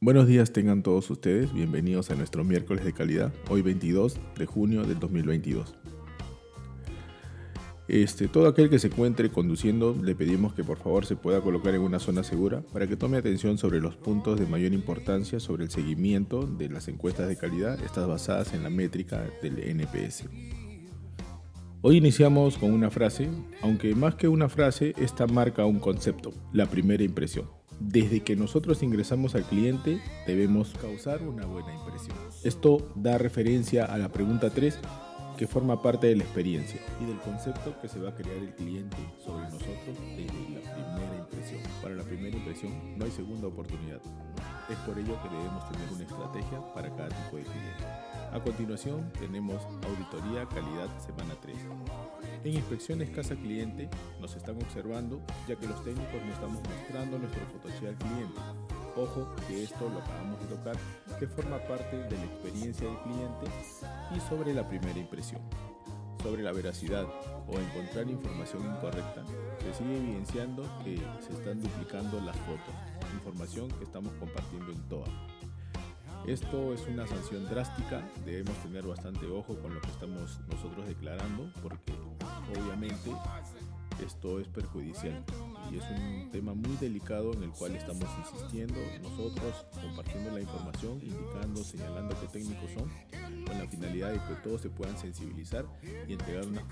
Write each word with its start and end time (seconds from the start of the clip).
Buenos 0.00 0.26
días 0.26 0.52
tengan 0.52 0.82
todos 0.82 1.10
ustedes, 1.10 1.52
bienvenidos 1.52 2.10
a 2.10 2.14
nuestro 2.14 2.44
miércoles 2.44 2.84
de 2.84 2.92
calidad, 2.92 3.32
hoy 3.48 3.62
22 3.62 4.18
de 4.36 4.46
junio 4.46 4.82
del 4.82 4.98
2022. 4.98 5.74
Este, 7.90 8.28
todo 8.28 8.46
aquel 8.46 8.70
que 8.70 8.78
se 8.78 8.86
encuentre 8.86 9.30
conduciendo 9.30 9.96
le 10.00 10.14
pedimos 10.14 10.54
que 10.54 10.62
por 10.62 10.78
favor 10.78 11.06
se 11.06 11.16
pueda 11.16 11.40
colocar 11.40 11.74
en 11.74 11.80
una 11.80 11.98
zona 11.98 12.22
segura 12.22 12.62
para 12.72 12.86
que 12.86 12.94
tome 12.94 13.18
atención 13.18 13.58
sobre 13.58 13.80
los 13.80 13.96
puntos 13.96 14.38
de 14.38 14.46
mayor 14.46 14.72
importancia 14.72 15.40
sobre 15.40 15.64
el 15.64 15.70
seguimiento 15.70 16.46
de 16.46 16.68
las 16.68 16.86
encuestas 16.86 17.26
de 17.26 17.36
calidad, 17.36 17.82
estas 17.82 18.06
basadas 18.06 18.54
en 18.54 18.62
la 18.62 18.70
métrica 18.70 19.24
del 19.42 19.58
NPS. 19.58 20.26
Hoy 21.80 21.96
iniciamos 21.96 22.58
con 22.58 22.72
una 22.72 22.90
frase, 22.90 23.28
aunque 23.60 23.92
más 23.96 24.14
que 24.14 24.28
una 24.28 24.48
frase, 24.48 24.94
esta 24.96 25.26
marca 25.26 25.66
un 25.66 25.80
concepto, 25.80 26.32
la 26.52 26.66
primera 26.66 27.02
impresión. 27.02 27.50
Desde 27.80 28.20
que 28.20 28.36
nosotros 28.36 28.84
ingresamos 28.84 29.34
al 29.34 29.42
cliente 29.42 30.00
debemos 30.28 30.74
causar 30.80 31.26
una 31.26 31.44
buena 31.44 31.74
impresión. 31.74 32.16
Esto 32.44 32.92
da 32.94 33.18
referencia 33.18 33.84
a 33.84 33.98
la 33.98 34.12
pregunta 34.12 34.50
3 34.50 34.78
que 35.40 35.46
forma 35.46 35.80
parte 35.80 36.06
de 36.06 36.16
la 36.16 36.24
experiencia 36.24 36.78
y 37.00 37.06
del 37.06 37.18
concepto 37.20 37.74
que 37.80 37.88
se 37.88 37.98
va 37.98 38.10
a 38.10 38.14
crear 38.14 38.36
el 38.36 38.54
cliente 38.56 38.98
sobre 39.24 39.44
nosotros 39.44 39.96
desde 40.14 40.50
la 40.52 40.60
primera 40.74 41.16
impresión. 41.18 41.60
Para 41.80 41.94
la 41.94 42.02
primera 42.02 42.36
impresión 42.36 42.98
no 42.98 43.06
hay 43.06 43.10
segunda 43.10 43.46
oportunidad. 43.46 44.02
Es 44.68 44.76
por 44.84 44.98
ello 44.98 45.16
que 45.22 45.28
debemos 45.30 45.66
tener 45.72 45.88
una 45.94 46.04
estrategia 46.04 46.74
para 46.74 46.94
cada 46.94 47.08
tipo 47.08 47.38
de 47.38 47.44
cliente. 47.44 47.84
A 48.30 48.38
continuación 48.38 49.10
tenemos 49.18 49.62
auditoría 49.88 50.46
calidad 50.46 50.88
semana 50.98 51.34
3. 51.40 51.56
En 52.44 52.52
inspecciones 52.52 53.08
casa 53.08 53.34
cliente 53.34 53.88
nos 54.20 54.36
están 54.36 54.56
observando 54.56 55.22
ya 55.48 55.56
que 55.56 55.66
los 55.66 55.82
técnicos 55.82 56.22
no 56.22 56.34
estamos 56.34 56.60
mostrando 56.68 57.18
nuestro 57.18 57.46
fotografía 57.46 57.88
al 57.88 57.96
cliente 57.96 58.69
Ojo 58.96 59.28
que 59.46 59.62
esto 59.62 59.88
lo 59.88 60.00
acabamos 60.00 60.40
de 60.40 60.56
tocar, 60.56 60.76
que 61.18 61.26
forma 61.26 61.58
parte 61.58 61.96
de 61.96 62.16
la 62.16 62.24
experiencia 62.24 62.86
del 62.88 62.98
cliente 62.98 63.46
y 64.14 64.20
sobre 64.28 64.52
la 64.52 64.68
primera 64.68 64.98
impresión. 64.98 65.40
Sobre 66.22 66.42
la 66.42 66.52
veracidad 66.52 67.06
o 67.48 67.58
encontrar 67.58 68.10
información 68.10 68.66
incorrecta, 68.66 69.24
se 69.62 69.74
sigue 69.74 69.96
evidenciando 69.96 70.64
que 70.84 71.00
se 71.24 71.32
están 71.32 71.62
duplicando 71.62 72.20
las 72.20 72.36
fotos, 72.36 72.74
información 73.14 73.68
que 73.68 73.84
estamos 73.84 74.12
compartiendo 74.14 74.72
en 74.72 74.88
TOA. 74.88 75.06
Esto 76.26 76.74
es 76.74 76.86
una 76.86 77.06
sanción 77.06 77.48
drástica, 77.48 78.06
debemos 78.26 78.54
tener 78.58 78.86
bastante 78.86 79.26
ojo 79.26 79.56
con 79.56 79.72
lo 79.74 79.80
que 79.80 79.88
estamos 79.88 80.38
nosotros 80.48 80.86
declarando, 80.86 81.50
porque 81.62 81.94
obviamente 82.50 83.10
esto 84.04 84.40
es 84.40 84.48
perjudicial 84.48 85.24
y 85.70 85.76
es 85.76 85.84
un 85.90 86.30
tema 86.30 86.54
muy 86.54 86.76
delicado 86.76 87.32
en 87.34 87.44
el 87.44 87.50
cual 87.50 87.76
estamos 87.76 88.06
insistiendo 88.18 88.74
nosotros 89.02 89.66
compartiendo 89.80 90.30
la 90.32 90.40
información, 90.40 91.00
indicando, 91.02 91.62
señalando 91.62 92.16
qué 92.20 92.26
técnicos 92.26 92.70
son, 92.72 92.90
con 93.46 93.58
la 93.58 93.66
finalidad 93.68 94.12
de 94.12 94.18
que 94.18 94.40
todos 94.42 94.60
se 94.60 94.70
puedan 94.70 94.98
sensibilizar 94.98 95.64
y 96.08 96.12
entregar 96.12 96.46
una, 96.46 96.62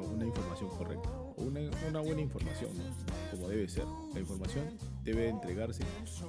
una, 0.00 0.24
información 0.24 0.68
correcta 0.70 1.10
una, 1.36 1.60
una 1.88 2.00
buena 2.00 2.20
información, 2.20 2.70
como 3.30 3.48
debe 3.48 3.68
ser. 3.68 3.84
La 4.14 4.20
información 4.20 4.76
debe 5.04 5.28
entregarse 5.28 5.82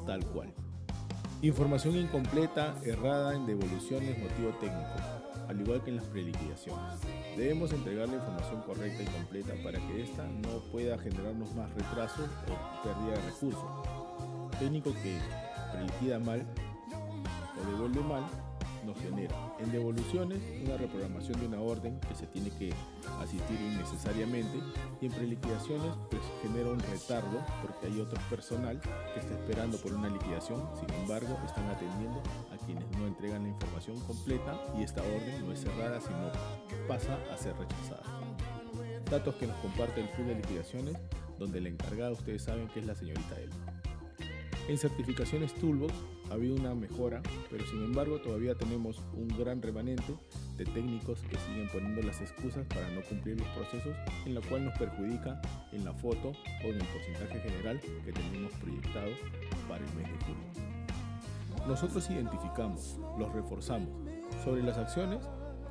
tal 0.05 0.25
cual. 0.27 0.53
Información 1.41 1.95
incompleta, 1.95 2.75
errada 2.85 3.35
en 3.35 3.47
devoluciones, 3.47 4.17
motivo 4.19 4.51
técnico 4.59 5.30
al 5.51 5.59
igual 5.59 5.83
que 5.83 5.89
en 5.89 5.97
las 5.97 6.05
preliquidaciones. 6.05 6.99
Debemos 7.35 7.73
entregar 7.73 8.07
la 8.07 8.15
información 8.15 8.61
correcta 8.61 9.03
y 9.03 9.05
completa 9.05 9.53
para 9.63 9.79
que 9.79 10.03
ésta 10.03 10.25
no 10.25 10.59
pueda 10.71 10.97
generarnos 10.97 11.53
más 11.55 11.69
retrasos 11.73 12.29
o 12.47 12.83
pérdida 12.83 13.15
de 13.15 13.29
recursos. 13.29 13.63
Técnico 14.59 14.93
que 15.03 15.17
preliquida 15.73 16.19
mal 16.19 16.45
o 17.59 17.69
devuelve 17.69 18.01
mal 18.01 18.23
nos 18.85 18.97
genera 18.97 19.35
en 19.59 19.71
devoluciones 19.71 20.39
una 20.63 20.77
reprogramación 20.77 21.39
de 21.39 21.47
una 21.47 21.61
orden 21.61 21.99
que 21.99 22.15
se 22.15 22.25
tiene 22.27 22.49
que 22.49 22.73
asistir 23.19 23.59
innecesariamente 23.61 24.57
y 24.99 25.05
en 25.05 25.11
preliquidaciones 25.11 25.93
pues 26.09 26.21
genera 26.41 26.69
un 26.69 26.79
retardo 26.79 27.45
porque 27.61 27.87
hay 27.87 28.01
otro 28.01 28.19
personal 28.29 28.79
que 28.79 29.19
está 29.19 29.33
esperando 29.33 29.77
por 29.77 29.93
una 29.93 30.09
liquidación, 30.09 30.67
sin 30.79 30.91
embargo 31.01 31.37
están 31.45 31.67
atendiendo 31.67 32.21
a 32.51 32.57
no 32.97 33.07
entregan 33.07 33.43
la 33.43 33.49
información 33.49 33.99
completa 34.01 34.59
y 34.77 34.83
esta 34.83 35.01
orden 35.01 35.45
no 35.45 35.51
es 35.51 35.59
cerrada 35.59 35.99
sino 36.01 36.31
pasa 36.87 37.17
a 37.31 37.37
ser 37.37 37.55
rechazada. 37.57 38.03
Datos 39.09 39.35
que 39.35 39.47
nos 39.47 39.57
comparte 39.57 40.01
el 40.01 40.09
pool 40.09 40.27
de 40.27 40.35
liquidaciones 40.35 40.95
donde 41.37 41.59
la 41.59 41.69
encargada 41.69 42.11
ustedes 42.11 42.43
saben 42.43 42.67
que 42.69 42.79
es 42.79 42.85
la 42.85 42.95
señorita 42.95 43.39
Elma. 43.39 43.81
En 44.67 44.77
certificaciones 44.77 45.53
Toolbox 45.55 45.93
ha 46.29 46.35
habido 46.35 46.55
una 46.55 46.73
mejora, 46.73 47.21
pero 47.49 47.65
sin 47.65 47.83
embargo 47.83 48.21
todavía 48.21 48.55
tenemos 48.55 49.01
un 49.13 49.27
gran 49.27 49.61
remanente 49.61 50.15
de 50.55 50.65
técnicos 50.65 51.19
que 51.21 51.37
siguen 51.39 51.67
poniendo 51.73 52.01
las 52.03 52.21
excusas 52.21 52.65
para 52.67 52.89
no 52.91 53.01
cumplir 53.01 53.39
los 53.39 53.47
procesos, 53.49 53.95
en 54.25 54.35
lo 54.35 54.41
cual 54.43 54.65
nos 54.65 54.77
perjudica 54.77 55.41
en 55.71 55.83
la 55.83 55.93
foto 55.93 56.31
o 56.63 56.67
en 56.67 56.79
el 56.79 56.87
porcentaje 56.87 57.39
general 57.39 57.81
que 57.81 58.13
tenemos 58.13 58.53
proyectado 58.53 59.11
para 59.67 59.83
el 59.83 59.93
mes 59.95 60.07
de 60.07 60.25
julio. 60.25 60.80
Nosotros 61.67 62.09
identificamos, 62.09 62.99
los 63.17 63.31
reforzamos 63.33 63.89
sobre 64.43 64.63
las 64.63 64.77
acciones 64.77 65.19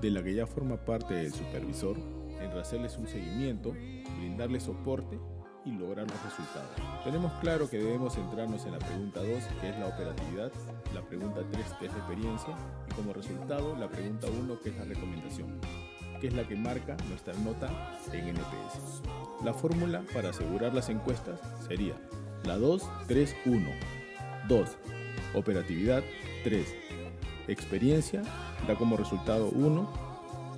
de 0.01 0.11
la 0.11 0.23
que 0.23 0.35
ya 0.35 0.47
forma 0.47 0.77
parte 0.77 1.15
del 1.15 1.33
supervisor, 1.33 1.97
en 2.41 2.51
hacerles 2.53 2.97
un 2.97 3.07
seguimiento, 3.07 3.73
brindarles 4.19 4.63
soporte 4.63 5.19
y 5.65 5.73
lograr 5.73 6.11
los 6.11 6.23
resultados. 6.25 6.71
Tenemos 7.05 7.33
claro 7.41 7.69
que 7.69 7.79
debemos 7.79 8.15
centrarnos 8.15 8.65
en 8.65 8.73
la 8.73 8.79
pregunta 8.79 9.21
2, 9.21 9.29
que 9.61 9.69
es 9.69 9.79
la 9.79 9.89
operatividad, 9.89 10.53
la 10.95 11.03
pregunta 11.03 11.41
3, 11.51 11.67
que 11.79 11.87
es 11.87 11.93
la 11.93 11.99
experiencia, 11.99 12.55
y 12.91 12.95
como 12.95 13.13
resultado 13.13 13.77
la 13.77 13.89
pregunta 13.89 14.27
1, 14.29 14.61
que 14.61 14.71
es 14.71 14.77
la 14.79 14.85
recomendación, 14.85 15.61
que 16.21 16.29
es 16.29 16.35
la 16.35 16.47
que 16.49 16.57
marca 16.57 16.97
nuestra 17.09 17.35
nota 17.35 17.69
en 18.13 18.29
NPS. 18.29 19.03
La 19.45 19.53
fórmula 19.53 20.03
para 20.15 20.31
asegurar 20.31 20.75
las 20.75 20.89
encuestas 20.89 21.41
sería 21.67 21.95
la 22.45 22.57
2, 22.57 22.89
3, 23.07 23.37
1. 23.47 23.71
2. 24.49 24.77
Operatividad 25.35 26.03
3. 26.45 26.67
Experiencia 27.49 28.23
da 28.67 28.75
como 28.75 28.97
resultado 28.97 29.49
1. 29.49 29.91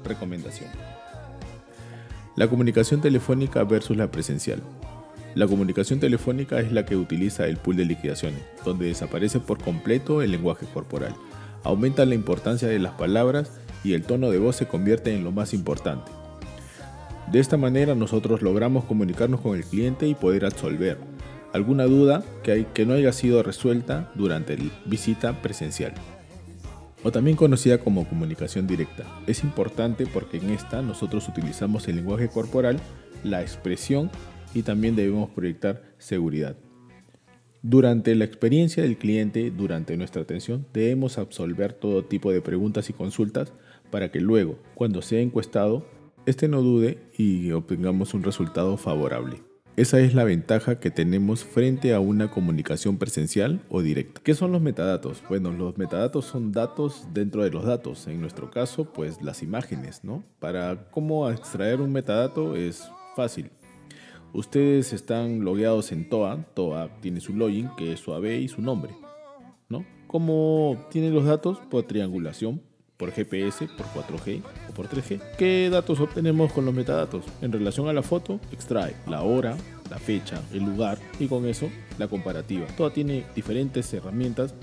Recomendación. 0.04 0.70
La 2.36 2.48
comunicación 2.48 3.00
telefónica 3.00 3.64
versus 3.64 3.96
la 3.96 4.10
presencial. 4.10 4.62
La 5.34 5.46
comunicación 5.46 6.00
telefónica 6.00 6.60
es 6.60 6.72
la 6.72 6.84
que 6.84 6.96
utiliza 6.96 7.46
el 7.46 7.56
pool 7.56 7.76
de 7.76 7.84
liquidaciones, 7.84 8.40
donde 8.64 8.86
desaparece 8.86 9.40
por 9.40 9.62
completo 9.62 10.22
el 10.22 10.30
lenguaje 10.30 10.66
corporal. 10.72 11.14
Aumenta 11.64 12.04
la 12.04 12.14
importancia 12.14 12.68
de 12.68 12.78
las 12.78 12.92
palabras 12.92 13.50
y 13.84 13.92
el 13.92 14.02
tono 14.02 14.30
de 14.30 14.38
voz 14.38 14.56
se 14.56 14.68
convierte 14.68 15.14
en 15.14 15.24
lo 15.24 15.32
más 15.32 15.54
importante. 15.54 16.10
De 17.30 17.40
esta 17.40 17.56
manera 17.56 17.94
nosotros 17.94 18.42
logramos 18.42 18.84
comunicarnos 18.84 19.40
con 19.40 19.56
el 19.56 19.64
cliente 19.64 20.06
y 20.06 20.14
poder 20.14 20.44
absolver 20.44 20.98
alguna 21.52 21.84
duda 21.84 22.24
que, 22.42 22.52
hay, 22.52 22.66
que 22.72 22.86
no 22.86 22.94
haya 22.94 23.12
sido 23.12 23.42
resuelta 23.42 24.10
durante 24.14 24.56
la 24.56 24.70
visita 24.86 25.40
presencial 25.42 25.94
o 27.04 27.10
también 27.10 27.36
conocida 27.36 27.78
como 27.78 28.08
comunicación 28.08 28.66
directa. 28.66 29.04
Es 29.26 29.42
importante 29.42 30.06
porque 30.06 30.38
en 30.38 30.50
esta 30.50 30.82
nosotros 30.82 31.28
utilizamos 31.28 31.88
el 31.88 31.96
lenguaje 31.96 32.28
corporal, 32.28 32.78
la 33.24 33.42
expresión 33.42 34.10
y 34.54 34.62
también 34.62 34.96
debemos 34.96 35.30
proyectar 35.30 35.82
seguridad. 35.98 36.56
Durante 37.62 38.14
la 38.16 38.24
experiencia 38.24 38.82
del 38.82 38.98
cliente, 38.98 39.50
durante 39.50 39.96
nuestra 39.96 40.22
atención, 40.22 40.66
debemos 40.72 41.18
absolver 41.18 41.72
todo 41.72 42.04
tipo 42.04 42.32
de 42.32 42.40
preguntas 42.40 42.90
y 42.90 42.92
consultas 42.92 43.52
para 43.90 44.10
que 44.10 44.20
luego, 44.20 44.58
cuando 44.74 45.00
sea 45.00 45.20
encuestado, 45.20 45.86
éste 46.26 46.48
no 46.48 46.60
dude 46.60 46.98
y 47.16 47.52
obtengamos 47.52 48.14
un 48.14 48.24
resultado 48.24 48.76
favorable. 48.76 49.51
Esa 49.74 50.00
es 50.00 50.12
la 50.14 50.24
ventaja 50.24 50.78
que 50.78 50.90
tenemos 50.90 51.44
frente 51.44 51.94
a 51.94 52.00
una 52.00 52.30
comunicación 52.30 52.98
presencial 52.98 53.62
o 53.70 53.80
directa. 53.80 54.20
¿Qué 54.22 54.34
son 54.34 54.52
los 54.52 54.60
metadatos? 54.60 55.22
Bueno, 55.30 55.50
los 55.50 55.78
metadatos 55.78 56.26
son 56.26 56.52
datos 56.52 57.06
dentro 57.14 57.42
de 57.42 57.50
los 57.50 57.64
datos. 57.64 58.06
En 58.06 58.20
nuestro 58.20 58.50
caso, 58.50 58.84
pues 58.84 59.22
las 59.22 59.42
imágenes, 59.42 60.04
¿no? 60.04 60.24
Para 60.40 60.90
cómo 60.90 61.30
extraer 61.30 61.80
un 61.80 61.90
metadato 61.90 62.54
es 62.54 62.86
fácil. 63.16 63.50
Ustedes 64.34 64.92
están 64.92 65.42
logueados 65.42 65.90
en 65.90 66.06
TOA. 66.06 66.44
TOA 66.52 66.90
tiene 67.00 67.22
su 67.22 67.34
login, 67.34 67.70
que 67.74 67.94
es 67.94 68.00
su 68.00 68.12
AB 68.12 68.26
y 68.26 68.48
su 68.48 68.60
nombre. 68.60 68.94
¿no? 69.70 69.86
¿Cómo 70.06 70.86
tienen 70.90 71.14
los 71.14 71.24
datos? 71.24 71.58
Por 71.70 71.84
triangulación, 71.84 72.60
por 73.02 73.10
GPS, 73.10 73.66
por 73.66 73.86
4G 73.86 74.42
o 74.70 74.74
por 74.74 74.88
3G. 74.88 75.20
¿Qué 75.36 75.68
datos 75.72 75.98
obtenemos 75.98 76.52
con 76.52 76.64
los 76.64 76.72
metadatos? 76.72 77.24
En 77.40 77.50
relación 77.50 77.88
a 77.88 77.92
la 77.92 78.04
foto, 78.04 78.38
extrae 78.52 78.94
la 79.08 79.22
hora, 79.22 79.56
la 79.90 79.98
fecha, 79.98 80.40
el 80.52 80.62
lugar 80.62 80.98
y 81.18 81.26
con 81.26 81.48
eso 81.48 81.68
la 81.98 82.06
comparativa. 82.06 82.64
TOA 82.76 82.92
tiene 82.92 83.24
diferentes 83.34 83.92
herramientas 83.92 84.54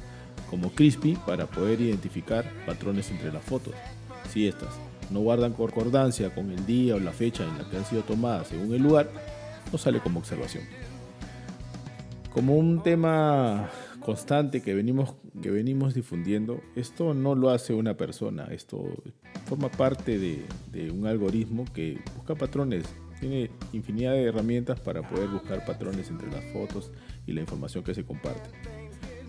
como 0.50 0.71
Crispy 0.71 1.18
para 1.27 1.47
poder 1.47 1.81
identificar 1.81 2.45
patrones 2.65 3.12
entre 3.12 3.33
las 3.33 3.44
fotos. 3.44 3.74
Si 4.31 4.47
estas 4.47 4.69
no 5.09 5.19
guardan 5.19 5.51
concordancia 5.51 6.33
con 6.33 6.50
el 6.50 6.65
día 6.65 6.95
o 6.95 7.00
la 7.00 7.12
fecha 7.12 7.44
en 7.44 7.57
la 7.57 7.69
que 7.69 7.75
han 7.75 7.83
sido 7.83 8.03
tomadas 8.03 8.47
según 8.47 8.74
el 8.74 8.81
lugar, 8.81 9.09
no 9.69 9.77
sale 9.77 10.00
como 10.00 10.19
observación. 10.19 10.63
Como 12.31 12.56
un 12.56 12.83
tema 12.83 13.69
constante 14.09 14.63
que 14.63 14.73
venimos, 14.73 15.13
que 15.39 15.51
venimos 15.51 15.94
difundiendo, 15.94 16.63
esto 16.75 17.13
no 17.13 17.35
lo 17.35 17.51
hace 17.51 17.75
una 17.75 17.95
persona, 17.95 18.45
esto 18.45 18.83
forma 19.45 19.69
parte 19.69 20.17
de, 20.17 20.47
de 20.71 20.89
un 20.89 21.06
algoritmo 21.06 21.65
que 21.75 22.00
busca 22.15 22.33
patrones, 22.33 22.85
tiene 23.19 23.51
infinidad 23.71 24.13
de 24.13 24.23
herramientas 24.23 24.79
para 24.79 25.07
poder 25.07 25.27
buscar 25.29 25.63
patrones 25.63 26.09
entre 26.09 26.31
las 26.31 26.44
fotos 26.45 26.91
y 27.27 27.33
la 27.33 27.41
información 27.41 27.83
que 27.83 27.94
se 27.94 28.03
comparte. 28.03 28.50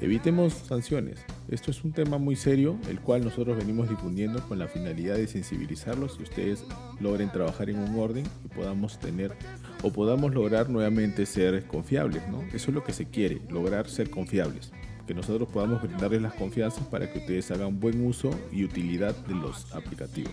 Evitemos 0.01 0.55
sanciones. 0.55 1.19
Esto 1.51 1.71
es 1.71 1.85
un 1.85 1.93
tema 1.93 2.17
muy 2.17 2.35
serio, 2.35 2.79
el 2.89 3.01
cual 3.01 3.23
nosotros 3.23 3.59
venimos 3.59 3.91
difundiendo 3.91 4.43
con 4.49 4.59
la 4.59 4.67
finalidad 4.67 5.17
de 5.17 5.27
sensibilizarlos 5.27 6.17
y 6.19 6.23
ustedes 6.23 6.65
logren 7.01 7.31
trabajar 7.31 7.69
en 7.69 7.79
un 7.79 7.99
orden 7.99 8.25
y 8.43 8.49
podamos 8.49 8.99
tener 8.99 9.37
o 9.83 9.93
podamos 9.93 10.33
lograr 10.33 10.71
nuevamente 10.71 11.27
ser 11.27 11.67
confiables. 11.67 12.27
¿no? 12.29 12.41
Eso 12.55 12.71
es 12.71 12.75
lo 12.75 12.83
que 12.83 12.95
se 12.95 13.11
quiere, 13.11 13.43
lograr 13.51 13.91
ser 13.91 14.09
confiables. 14.09 14.73
Que 15.07 15.13
nosotros 15.13 15.51
podamos 15.51 15.83
brindarles 15.83 16.23
las 16.23 16.33
confianzas 16.33 16.87
para 16.87 17.13
que 17.13 17.19
ustedes 17.19 17.51
hagan 17.51 17.79
buen 17.79 18.03
uso 18.07 18.31
y 18.51 18.65
utilidad 18.65 19.15
de 19.27 19.35
los 19.35 19.71
aplicativos. 19.75 20.33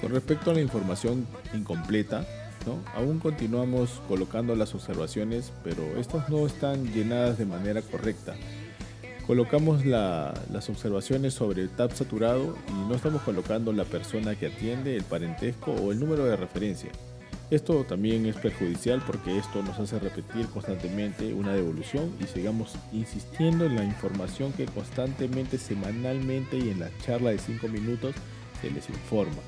Con 0.00 0.12
respecto 0.12 0.50
a 0.50 0.54
la 0.54 0.62
información 0.62 1.26
incompleta, 1.52 2.26
¿no? 2.64 2.78
Aún 2.94 3.18
continuamos 3.18 4.00
colocando 4.08 4.56
las 4.56 4.74
observaciones, 4.74 5.52
pero 5.62 5.82
estas 5.98 6.30
no 6.30 6.46
están 6.46 6.90
llenadas 6.94 7.36
de 7.36 7.44
manera 7.44 7.82
correcta 7.82 8.34
colocamos 9.28 9.84
las 9.84 10.70
observaciones 10.70 11.34
sobre 11.34 11.60
el 11.60 11.68
tab 11.68 11.92
saturado 11.92 12.56
y 12.66 12.88
no 12.88 12.94
estamos 12.94 13.20
colocando 13.20 13.74
la 13.74 13.84
persona 13.84 14.34
que 14.34 14.46
atiende, 14.46 14.96
el 14.96 15.04
parentesco 15.04 15.70
o 15.70 15.92
el 15.92 16.00
número 16.00 16.24
de 16.24 16.34
referencia. 16.34 16.90
Esto 17.50 17.84
también 17.84 18.24
es 18.24 18.36
perjudicial 18.36 19.02
porque 19.06 19.36
esto 19.36 19.62
nos 19.62 19.78
hace 19.78 19.98
repetir 19.98 20.46
constantemente 20.46 21.34
una 21.34 21.52
devolución 21.52 22.10
y 22.18 22.24
sigamos 22.24 22.74
insistiendo 22.90 23.66
en 23.66 23.76
la 23.76 23.84
información 23.84 24.50
que 24.54 24.64
constantemente, 24.64 25.58
semanalmente 25.58 26.56
y 26.56 26.70
en 26.70 26.80
la 26.80 26.88
charla 27.04 27.28
de 27.28 27.38
5 27.38 27.68
minutos 27.68 28.14
se 28.62 28.70
les 28.70 28.88
informa. 28.88 29.42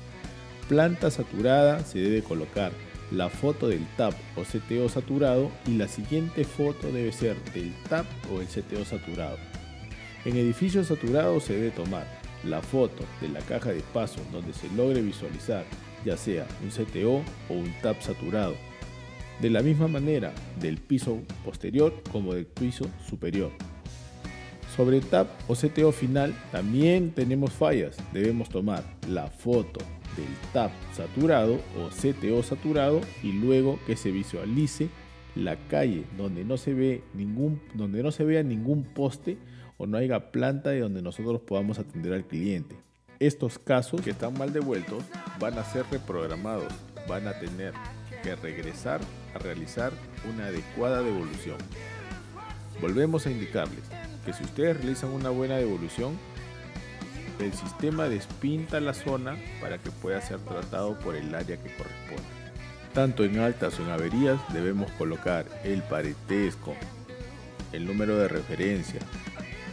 Planta 0.69 1.09
saturada 1.09 1.83
se 1.83 1.97
debe 1.97 2.21
colocar 2.21 2.71
la 3.09 3.29
foto 3.29 3.67
del 3.67 3.87
TAP 3.97 4.13
o 4.37 4.43
CTO 4.43 4.89
saturado 4.89 5.49
y 5.65 5.71
la 5.71 5.87
siguiente 5.87 6.43
foto 6.43 6.91
debe 6.91 7.11
ser 7.11 7.35
del 7.53 7.73
TAP 7.89 8.05
o 8.31 8.41
el 8.41 8.47
CTO 8.47 8.85
saturado. 8.85 9.37
En 10.23 10.37
edificios 10.37 10.87
saturados 10.87 11.45
se 11.45 11.53
debe 11.53 11.71
tomar 11.71 12.05
la 12.43 12.61
foto 12.61 13.03
de 13.21 13.29
la 13.29 13.39
caja 13.39 13.71
de 13.71 13.81
paso 13.93 14.21
donde 14.31 14.53
se 14.53 14.69
logre 14.75 15.01
visualizar 15.01 15.65
ya 16.05 16.17
sea 16.17 16.47
un 16.63 16.69
CTO 16.69 17.23
o 17.49 17.53
un 17.53 17.71
TAP 17.81 18.01
saturado. 18.01 18.55
De 19.39 19.49
la 19.49 19.61
misma 19.61 19.87
manera 19.87 20.33
del 20.59 20.77
piso 20.77 21.19
posterior 21.43 21.93
como 22.11 22.33
del 22.33 22.45
piso 22.45 22.85
superior. 23.07 23.51
Sobre 24.75 25.01
TAP 25.01 25.27
o 25.47 25.55
CTO 25.55 25.91
final 25.91 26.35
también 26.51 27.11
tenemos 27.11 27.51
fallas. 27.51 27.97
Debemos 28.13 28.49
tomar 28.49 28.83
la 29.07 29.27
foto 29.27 29.79
del 30.15 30.27
TAP 30.53 30.71
saturado 30.93 31.59
o 31.77 31.89
CTO 31.89 32.43
saturado 32.43 33.01
y 33.23 33.31
luego 33.31 33.79
que 33.87 33.95
se 33.95 34.11
visualice 34.11 34.89
la 35.35 35.55
calle 35.55 36.03
donde 36.17 36.43
no 36.43 36.57
se 36.57 36.73
ve 36.73 37.03
ningún 37.13 37.61
donde 37.73 38.03
no 38.03 38.11
se 38.11 38.25
vea 38.25 38.43
ningún 38.43 38.83
poste 38.83 39.37
o 39.81 39.87
no 39.87 39.97
haya 39.97 40.31
planta 40.31 40.69
de 40.69 40.81
donde 40.81 41.01
nosotros 41.01 41.41
podamos 41.41 41.79
atender 41.79 42.13
al 42.13 42.23
cliente. 42.23 42.75
Estos 43.19 43.57
casos 43.57 44.01
que 44.01 44.11
están 44.11 44.37
mal 44.37 44.53
devueltos 44.53 45.03
van 45.39 45.57
a 45.57 45.63
ser 45.63 45.87
reprogramados, 45.89 46.71
van 47.09 47.27
a 47.27 47.39
tener 47.39 47.73
que 48.21 48.35
regresar 48.35 49.01
a 49.33 49.39
realizar 49.39 49.91
una 50.31 50.45
adecuada 50.45 51.01
devolución. 51.01 51.57
Volvemos 52.79 53.25
a 53.25 53.31
indicarles 53.31 53.83
que 54.23 54.33
si 54.33 54.43
ustedes 54.43 54.77
realizan 54.77 55.09
una 55.09 55.31
buena 55.31 55.57
devolución, 55.57 56.15
el 57.39 57.51
sistema 57.51 58.07
despinta 58.07 58.79
la 58.79 58.93
zona 58.93 59.35
para 59.61 59.79
que 59.79 59.89
pueda 59.89 60.21
ser 60.21 60.37
tratado 60.41 60.95
por 60.99 61.15
el 61.15 61.33
área 61.33 61.57
que 61.57 61.75
corresponde. 61.75 62.29
Tanto 62.93 63.23
en 63.23 63.39
altas 63.39 63.79
o 63.79 63.83
en 63.83 63.89
averías 63.89 64.39
debemos 64.53 64.91
colocar 64.91 65.47
el 65.63 65.81
parentesco, 65.81 66.75
el 67.71 67.87
número 67.87 68.15
de 68.17 68.27
referencia, 68.27 68.99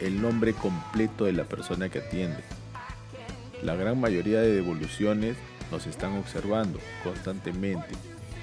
el 0.00 0.20
nombre 0.20 0.52
completo 0.52 1.24
de 1.24 1.32
la 1.32 1.44
persona 1.44 1.88
que 1.88 1.98
atiende. 1.98 2.42
La 3.62 3.74
gran 3.74 4.00
mayoría 4.00 4.40
de 4.40 4.54
devoluciones 4.54 5.36
nos 5.70 5.86
están 5.86 6.16
observando 6.16 6.78
constantemente 7.02 7.88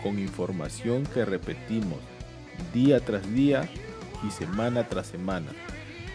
con 0.03 0.19
información 0.19 1.05
que 1.05 1.25
repetimos 1.25 1.99
día 2.73 2.99
tras 2.99 3.33
día 3.33 3.69
y 4.27 4.31
semana 4.31 4.87
tras 4.87 5.07
semana. 5.07 5.51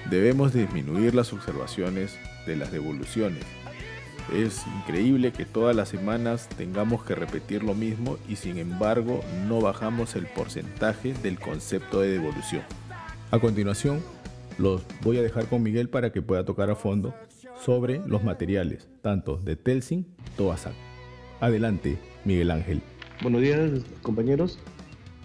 Debemos 0.08 0.52
disminuir 0.52 1.14
las 1.14 1.32
observaciones 1.32 2.16
de 2.46 2.56
las 2.56 2.72
devoluciones. 2.72 3.44
Es 4.34 4.64
increíble 4.78 5.32
que 5.32 5.44
todas 5.44 5.74
las 5.74 5.88
semanas 5.88 6.48
tengamos 6.56 7.04
que 7.04 7.14
repetir 7.14 7.64
lo 7.64 7.74
mismo 7.74 8.16
y 8.28 8.36
sin 8.36 8.58
embargo 8.58 9.24
no 9.48 9.60
bajamos 9.60 10.14
el 10.14 10.26
porcentaje 10.26 11.14
del 11.14 11.38
concepto 11.38 12.00
de 12.00 12.10
devolución. 12.10 12.62
A 13.32 13.38
continuación, 13.38 14.02
los 14.60 14.82
voy 15.02 15.16
a 15.16 15.22
dejar 15.22 15.46
con 15.46 15.62
Miguel 15.62 15.88
para 15.88 16.12
que 16.12 16.20
pueda 16.20 16.44
tocar 16.44 16.70
a 16.70 16.76
fondo 16.76 17.14
sobre 17.64 18.00
los 18.06 18.22
materiales, 18.22 18.88
tanto 19.00 19.38
de 19.38 19.56
Telsin, 19.56 20.06
Toasac. 20.36 20.74
Adelante, 21.40 21.96
Miguel 22.26 22.50
Ángel. 22.50 22.82
Buenos 23.22 23.40
días, 23.40 23.70
compañeros. 24.02 24.58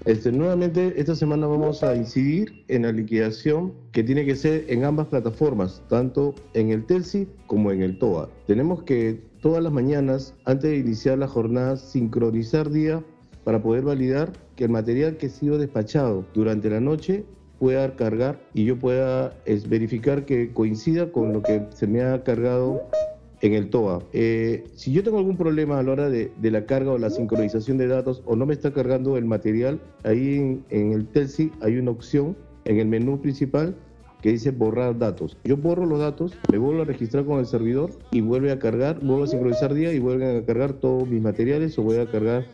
Este, 0.05 0.31
nuevamente, 0.31 0.93
esta 0.97 1.15
semana 1.15 1.47
vamos 1.47 1.83
a 1.83 1.95
incidir 1.95 2.63
en 2.69 2.83
la 2.83 2.93
liquidación 2.93 3.73
que 3.91 4.03
tiene 4.03 4.25
que 4.25 4.35
ser 4.35 4.65
en 4.69 4.85
ambas 4.85 5.07
plataformas, 5.07 5.81
tanto 5.89 6.35
en 6.53 6.69
el 6.69 6.85
Telsi 6.85 7.27
como 7.47 7.71
en 7.71 7.81
el 7.81 7.97
TOA. 7.99 8.29
Tenemos 8.47 8.83
que 8.83 9.21
todas 9.41 9.61
las 9.61 9.73
mañanas, 9.73 10.33
antes 10.45 10.71
de 10.71 10.77
iniciar 10.77 11.17
la 11.17 11.27
jornada, 11.27 11.75
sincronizar 11.75 12.69
día 12.69 13.03
para 13.43 13.61
poder 13.61 13.83
validar 13.83 14.31
que 14.55 14.63
el 14.63 14.69
material 14.69 15.17
que 15.17 15.25
ha 15.25 15.29
sido 15.29 15.57
despachado 15.57 16.25
durante 16.33 16.69
la 16.69 16.79
noche 16.79 17.25
pueda 17.65 17.95
cargar 17.95 18.37
y 18.53 18.63
yo 18.63 18.77
pueda 18.77 19.33
verificar 19.67 20.25
que 20.25 20.53
coincida 20.53 21.11
con 21.11 21.33
lo 21.33 21.41
que 21.41 21.65
se 21.71 21.87
me 21.87 22.03
ha 22.03 22.23
cargado 22.23 22.83
en 23.41 23.55
el 23.55 23.71
TOA. 23.71 24.03
Eh, 24.13 24.65
si 24.75 24.91
yo 24.91 25.01
tengo 25.01 25.17
algún 25.17 25.35
problema 25.35 25.79
a 25.79 25.81
la 25.81 25.93
hora 25.93 26.09
de, 26.11 26.31
la 26.43 26.67
carga 26.67 26.91
o 26.91 26.99
la 26.99 27.09
sincronización 27.09 27.79
de 27.79 27.87
datos 27.87 28.21
o 28.27 28.35
no 28.35 28.45
me 28.45 28.53
está 28.53 28.71
cargando 28.71 29.17
el 29.17 29.25
material, 29.25 29.79
ahí 30.03 30.35
en, 30.35 30.63
en 30.69 30.93
el 30.93 31.07
Telsi 31.07 31.51
hay 31.59 31.77
una 31.77 31.89
opción 31.89 32.37
en 32.65 32.77
el 32.77 32.85
menú 32.85 33.19
principal 33.19 33.75
que 34.21 34.29
dice 34.29 34.51
borrar 34.51 34.99
datos. 34.99 35.35
Yo 35.43 35.57
borro 35.57 35.87
los 35.87 35.97
datos, 35.97 36.37
me 36.51 36.59
vuelvo 36.59 36.83
a 36.83 36.85
registrar 36.85 37.25
con 37.25 37.39
el 37.39 37.47
servidor 37.47 37.89
y 38.11 38.21
vuelve 38.21 38.51
a 38.51 38.59
cargar, 38.59 38.99
vuelvo 38.99 39.23
a 39.23 39.27
sincronizar 39.27 39.73
día 39.73 39.91
y 39.91 39.97
vuelven 39.97 40.37
a 40.37 40.45
cargar 40.45 40.73
todos 40.73 41.09
mis 41.09 41.19
materiales 41.19 41.79
o 41.79 41.81
voy 41.81 41.97
a 41.97 42.05
cargar 42.11 42.45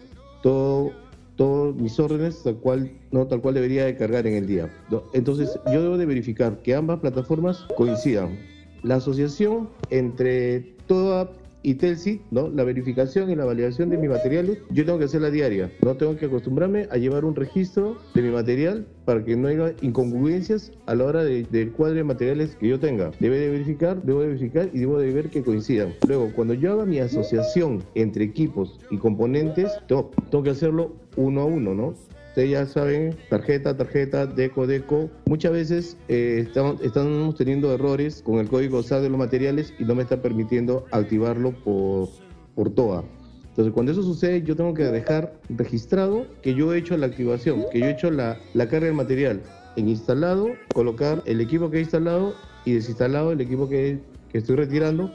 todo 0.41 0.93
todos 1.41 1.75
mis 1.75 1.99
órdenes 1.99 2.43
tal 2.43 2.57
cual, 2.57 2.91
no, 3.09 3.25
tal 3.25 3.41
cual 3.41 3.55
debería 3.55 3.83
de 3.85 3.97
cargar 3.97 4.27
en 4.27 4.35
el 4.35 4.45
día. 4.45 4.69
Entonces 5.13 5.59
yo 5.73 5.81
debo 5.81 5.97
de 5.97 6.05
verificar 6.05 6.61
que 6.61 6.75
ambas 6.75 6.99
plataformas 6.99 7.65
coincidan. 7.75 8.37
La 8.83 8.97
asociación 8.97 9.67
entre 9.89 10.75
toda 10.85 11.31
y 11.63 11.75
Telsi, 11.75 12.21
¿no? 12.31 12.49
La 12.49 12.63
verificación 12.63 13.29
y 13.29 13.35
la 13.35 13.45
validación 13.45 13.89
de 13.89 13.97
mis 13.97 14.09
materiales, 14.09 14.57
yo 14.69 14.85
tengo 14.85 14.99
que 14.99 15.05
hacerla 15.05 15.29
diaria. 15.29 15.71
No 15.83 15.95
tengo 15.95 16.15
que 16.15 16.25
acostumbrarme 16.25 16.87
a 16.91 16.97
llevar 16.97 17.25
un 17.25 17.35
registro 17.35 17.97
de 18.13 18.21
mi 18.21 18.29
material 18.29 18.85
para 19.05 19.23
que 19.23 19.35
no 19.35 19.47
haya 19.47 19.73
incongruencias 19.81 20.71
a 20.85 20.95
la 20.95 21.05
hora 21.05 21.23
del 21.23 21.71
cuadro 21.71 21.95
de 21.95 22.03
materiales 22.03 22.55
que 22.55 22.67
yo 22.67 22.79
tenga. 22.79 23.11
Debe 23.19 23.39
de 23.39 23.49
verificar, 23.49 24.01
debo 24.03 24.21
de 24.21 24.27
verificar 24.27 24.69
y 24.73 24.79
debo 24.79 24.99
de 24.99 25.11
ver 25.11 25.29
que 25.29 25.43
coincidan. 25.43 25.93
Luego, 26.07 26.31
cuando 26.33 26.53
yo 26.53 26.73
haga 26.73 26.85
mi 26.85 26.99
asociación 26.99 27.83
entre 27.95 28.23
equipos 28.23 28.79
y 28.89 28.97
componentes, 28.97 29.71
tengo, 29.87 30.11
tengo 30.29 30.43
que 30.43 30.49
hacerlo 30.51 30.95
uno 31.15 31.41
a 31.41 31.45
uno, 31.45 31.73
¿no? 31.73 31.93
Ustedes 32.31 32.49
ya 32.49 32.65
saben, 32.65 33.15
tarjeta, 33.29 33.75
tarjeta, 33.75 34.25
deco, 34.25 34.65
deco. 34.65 35.09
Muchas 35.25 35.51
veces 35.51 35.97
eh, 36.07 36.47
estamos, 36.81 37.35
teniendo 37.35 37.73
errores 37.73 38.21
con 38.23 38.39
el 38.39 38.47
código 38.47 38.81
SAT 38.81 39.01
de 39.01 39.09
los 39.09 39.19
materiales 39.19 39.73
y 39.79 39.83
no 39.83 39.95
me 39.95 40.03
está 40.03 40.21
permitiendo 40.21 40.85
activarlo 40.91 41.51
por, 41.51 42.07
por 42.55 42.73
TOA. 42.73 43.03
Entonces, 43.49 43.73
cuando 43.73 43.91
eso 43.91 44.01
sucede, 44.01 44.43
yo 44.43 44.55
tengo 44.55 44.73
que 44.73 44.83
dejar 44.83 45.33
registrado 45.49 46.25
que 46.41 46.55
yo 46.55 46.73
he 46.73 46.77
hecho 46.77 46.95
la 46.95 47.07
activación, 47.07 47.65
que 47.69 47.79
yo 47.79 47.87
he 47.87 47.91
hecho 47.91 48.09
la, 48.09 48.39
la 48.53 48.69
carga 48.69 48.85
del 48.85 48.95
material. 48.95 49.41
En 49.75 49.89
instalado, 49.89 50.47
colocar 50.73 51.21
el 51.25 51.41
equipo 51.41 51.69
que 51.69 51.79
he 51.79 51.81
instalado 51.81 52.33
y 52.63 52.73
desinstalado 52.73 53.33
el 53.33 53.41
equipo 53.41 53.67
que, 53.67 53.99
que 54.31 54.37
estoy 54.37 54.55
retirando. 54.55 55.11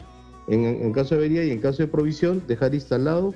En, 0.49 0.65
en 0.65 0.93
caso 0.93 1.15
de 1.15 1.23
avería 1.23 1.45
y 1.45 1.51
en 1.51 1.61
caso 1.61 1.83
de 1.83 1.89
provisión, 1.89 2.43
dejar 2.47 2.75
instalado 2.75 3.35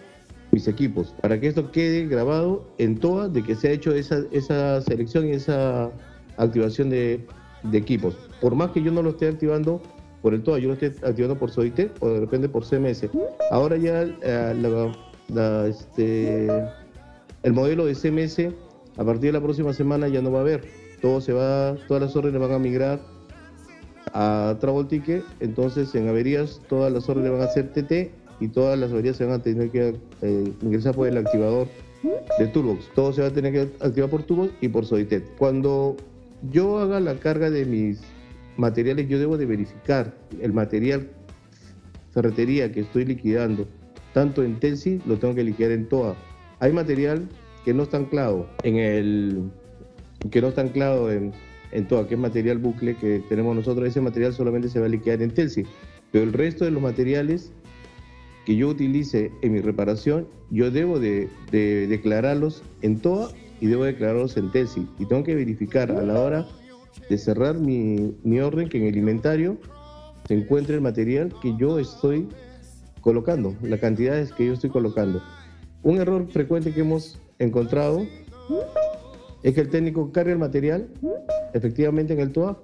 mis 0.52 0.66
equipos, 0.66 1.14
para 1.20 1.38
que 1.40 1.46
esto 1.46 1.70
quede 1.70 2.06
grabado 2.06 2.64
en 2.78 2.98
toda 2.98 3.28
de 3.28 3.42
que 3.42 3.54
se 3.54 3.68
ha 3.68 3.70
hecho 3.72 3.94
esa, 3.94 4.22
esa 4.32 4.80
selección 4.82 5.28
y 5.28 5.32
esa 5.32 5.90
activación 6.36 6.90
de, 6.90 7.26
equipos. 7.72 8.16
Por 8.40 8.54
más 8.54 8.70
que 8.70 8.82
yo 8.82 8.90
no 8.90 9.02
lo 9.02 9.10
esté 9.10 9.28
activando 9.28 9.82
por 10.22 10.32
el 10.34 10.42
TOA, 10.42 10.58
yo 10.58 10.68
lo 10.68 10.74
estoy 10.74 10.94
activando 11.06 11.38
por 11.38 11.50
SOIT 11.50 11.90
o 12.00 12.08
de 12.08 12.20
repente 12.20 12.48
por 12.48 12.64
CMS. 12.64 13.06
Ahora 13.50 13.76
ya 13.76 14.02
eh, 14.02 14.88
este, 15.68 16.48
el 17.42 17.52
modelo 17.52 17.84
de 17.84 17.94
CMS 17.94 18.54
a 18.96 19.04
partir 19.04 19.28
de 19.28 19.32
la 19.32 19.40
próxima 19.40 19.72
semana 19.72 20.08
ya 20.08 20.22
no 20.22 20.32
va 20.32 20.38
a 20.38 20.42
haber. 20.42 20.64
Todo 21.00 21.20
se 21.20 21.32
va, 21.32 21.76
todas 21.86 22.02
las 22.02 22.16
órdenes 22.16 22.40
van 22.40 22.52
a 22.52 22.58
migrar 22.58 23.00
a 24.12 24.56
Travel 24.60 24.86
Ticket, 24.88 25.24
entonces 25.40 25.94
en 25.94 26.08
averías 26.08 26.60
todas 26.68 26.92
las 26.92 27.08
órdenes 27.08 27.32
van 27.32 27.42
a 27.42 27.48
ser 27.48 27.72
TT 27.72 28.19
y 28.40 28.48
todas 28.48 28.78
las 28.78 28.90
averías 28.90 29.16
se 29.16 29.24
van 29.24 29.34
a 29.34 29.42
tener 29.42 29.70
que 29.70 29.94
eh, 30.22 30.52
ingresar 30.62 30.94
por 30.94 31.06
el 31.06 31.18
activador 31.18 31.68
de 32.38 32.46
Turbox. 32.48 32.86
Todo 32.94 33.12
se 33.12 33.20
va 33.20 33.28
a 33.28 33.32
tener 33.32 33.52
que 33.52 33.84
activar 33.84 34.10
por 34.10 34.22
Turbox 34.22 34.52
y 34.60 34.68
por 34.68 34.86
Soditet. 34.86 35.24
Cuando 35.36 35.96
yo 36.50 36.78
haga 36.78 36.98
la 37.00 37.14
carga 37.16 37.50
de 37.50 37.66
mis 37.66 38.00
materiales, 38.56 39.08
yo 39.08 39.18
debo 39.18 39.36
de 39.36 39.46
verificar 39.46 40.14
el 40.40 40.52
material 40.52 41.08
ferretería 42.12 42.72
que 42.72 42.80
estoy 42.80 43.04
liquidando, 43.04 43.68
tanto 44.14 44.42
en 44.42 44.58
Telsi, 44.58 45.00
lo 45.06 45.18
tengo 45.18 45.34
que 45.34 45.44
liquidar 45.44 45.72
en 45.72 45.88
TOA. 45.88 46.16
Hay 46.58 46.72
material 46.72 47.28
que 47.64 47.74
no 47.74 47.84
está 47.84 47.98
anclado 47.98 48.48
en 48.62 48.76
el 48.76 49.50
que 50.30 50.42
no 50.42 50.48
está 50.48 50.62
anclado 50.62 51.10
en, 51.10 51.32
en 51.72 51.88
TOA, 51.88 52.06
que 52.06 52.14
es 52.14 52.20
material 52.20 52.58
bucle 52.58 52.94
que 52.96 53.22
tenemos 53.28 53.54
nosotros, 53.56 53.88
ese 53.88 54.00
material 54.00 54.34
solamente 54.34 54.68
se 54.68 54.80
va 54.80 54.86
a 54.86 54.88
liquidar 54.88 55.22
en 55.22 55.30
Telsi. 55.30 55.64
Pero 56.12 56.24
el 56.24 56.32
resto 56.32 56.64
de 56.64 56.72
los 56.72 56.82
materiales 56.82 57.52
que 58.44 58.56
yo 58.56 58.68
utilice 58.68 59.30
en 59.42 59.52
mi 59.52 59.60
reparación, 59.60 60.26
yo 60.50 60.70
debo 60.70 60.98
de, 60.98 61.28
declararlos 61.50 62.62
en 62.82 62.98
TOA 63.00 63.30
y 63.60 63.66
debo 63.66 63.84
declararlos 63.84 64.36
en 64.36 64.50
Telsi. 64.50 64.86
Y 64.98 65.06
tengo 65.06 65.22
que 65.22 65.34
verificar 65.34 65.90
a 65.90 66.02
la 66.02 66.18
hora 66.20 66.48
de 67.08 67.18
cerrar 67.18 67.58
mi, 67.58 68.16
mi 68.24 68.40
orden 68.40 68.68
que 68.68 68.78
en 68.78 68.86
el 68.86 68.96
inventario 68.96 69.58
se 70.26 70.34
encuentre 70.34 70.76
el 70.76 70.80
material 70.80 71.34
que 71.42 71.54
yo 71.58 71.78
estoy 71.78 72.28
colocando, 73.00 73.54
la 73.62 73.78
cantidad 73.78 74.28
que 74.30 74.46
yo 74.46 74.52
estoy 74.52 74.70
colocando. 74.70 75.22
Un 75.82 75.98
error 75.98 76.26
frecuente 76.30 76.72
que 76.72 76.80
hemos 76.80 77.20
encontrado 77.38 78.06
es 79.42 79.54
que 79.54 79.60
el 79.60 79.70
técnico 79.70 80.12
carga 80.12 80.32
el 80.32 80.38
material 80.38 80.88
efectivamente 81.54 82.12
en 82.12 82.20
el 82.20 82.32
TOA, 82.32 82.58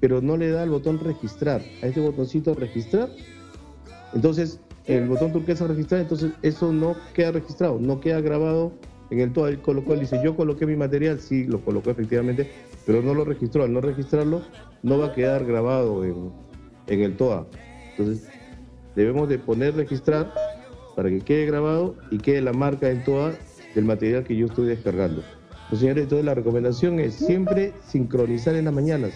pero 0.00 0.20
no 0.22 0.36
le 0.36 0.50
da 0.50 0.62
el 0.62 0.70
botón 0.70 0.98
registrar, 0.98 1.62
a 1.82 1.86
este 1.86 2.00
botoncito 2.00 2.54
registrar. 2.54 3.08
Entonces, 4.14 4.60
el 4.86 5.08
botón 5.08 5.32
turquesa 5.32 5.66
registrar, 5.66 6.00
entonces 6.00 6.32
eso 6.42 6.72
no 6.72 6.96
queda 7.14 7.32
registrado, 7.32 7.78
no 7.78 8.00
queda 8.00 8.20
grabado 8.20 8.72
en 9.10 9.20
el 9.20 9.32
TOA. 9.32 9.50
Él 9.50 9.60
colocó, 9.60 9.94
él 9.94 10.00
dice, 10.00 10.20
yo 10.24 10.36
coloqué 10.36 10.66
mi 10.66 10.76
material, 10.76 11.20
sí, 11.20 11.44
lo 11.44 11.60
colocó 11.60 11.90
efectivamente, 11.90 12.50
pero 12.86 13.02
no 13.02 13.14
lo 13.14 13.24
registró. 13.24 13.64
Al 13.64 13.72
no 13.72 13.80
registrarlo, 13.80 14.42
no 14.82 14.98
va 14.98 15.06
a 15.06 15.12
quedar 15.12 15.44
grabado 15.44 16.04
en, 16.04 16.30
en 16.86 17.00
el 17.00 17.16
TOA. 17.16 17.46
Entonces, 17.90 18.28
debemos 18.96 19.28
de 19.28 19.38
poner 19.38 19.74
registrar 19.74 20.32
para 20.96 21.08
que 21.08 21.20
quede 21.20 21.46
grabado 21.46 21.96
y 22.10 22.18
quede 22.18 22.40
la 22.40 22.52
marca 22.52 22.90
en 22.90 23.04
TOA 23.04 23.32
del 23.74 23.84
material 23.84 24.24
que 24.24 24.36
yo 24.36 24.46
estoy 24.46 24.66
descargando. 24.66 25.22
Pues, 25.68 25.80
señores, 25.80 26.04
entonces 26.04 26.24
la 26.24 26.34
recomendación 26.34 26.98
es 26.98 27.14
siempre 27.14 27.72
sincronizar 27.86 28.56
en 28.56 28.64
las 28.64 28.74
mañanas, 28.74 29.12